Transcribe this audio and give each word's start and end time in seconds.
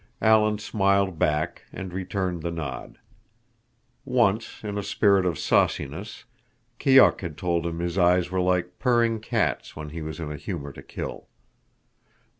Alan 0.23 0.57
smiled 0.57 1.19
back 1.19 1.61
and 1.71 1.93
returned 1.93 2.41
the 2.41 2.49
nod. 2.49 2.97
Once, 4.03 4.63
in 4.63 4.75
a 4.75 4.81
spirit 4.81 5.27
of 5.27 5.37
sauciness, 5.37 6.23
Keok 6.79 7.21
had 7.21 7.37
told 7.37 7.67
him 7.67 7.77
his 7.77 7.99
eyes 7.99 8.31
were 8.31 8.41
like 8.41 8.79
purring 8.79 9.19
cats 9.19 9.75
when 9.75 9.89
he 9.89 10.01
was 10.01 10.19
in 10.19 10.31
a 10.31 10.37
humor 10.37 10.71
to 10.73 10.81
kill. 10.81 11.27